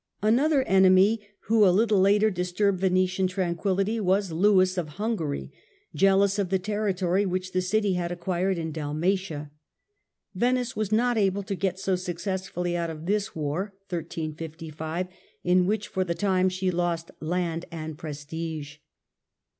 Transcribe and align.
Another 0.23 0.63
enemy 0.63 1.21
who 1.41 1.63
a 1.63 1.69
little 1.69 1.99
later 2.01 2.31
disturbed 2.31 2.79
Venetian 2.79 3.25
War 3.25 3.27
be 3.27 3.33
tranquillity 3.33 3.99
was 3.99 4.31
Lewis 4.31 4.75
of 4.75 4.87
Hungary, 4.97 5.51
jealous 5.93 6.39
of 6.39 6.49
the 6.49 6.57
terri 6.57 6.87
Venice 6.89 6.95
aud 6.95 6.97
tory 7.05 7.25
which 7.27 7.51
the 7.51 7.61
city 7.61 7.93
had 7.93 8.11
acquired 8.11 8.57
in 8.57 8.71
Dalmatia. 8.71 9.51
Venice 10.33 10.69
J^ss^*^'^' 10.71 10.75
was 10.75 10.91
not 10.91 11.19
able 11.19 11.43
to 11.43 11.53
get 11.53 11.77
so 11.77 11.95
successfully 11.95 12.75
out 12.75 12.89
of 12.89 13.05
this 13.05 13.35
war, 13.35 13.75
in 14.07 15.67
which 15.67 15.87
for 15.87 16.03
the 16.03 16.15
time 16.15 16.49
she 16.49 16.71
lost 16.71 17.11
land 17.19 17.65
and 17.71 17.95
prestige. 17.99 18.77